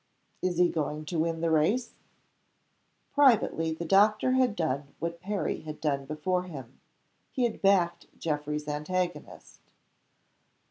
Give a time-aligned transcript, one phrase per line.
[0.41, 1.93] "Is he going to win the race?"
[3.13, 6.79] Privately the doctor had done what Perry had done before him
[7.29, 9.59] he had backed Geoffrey's antagonist.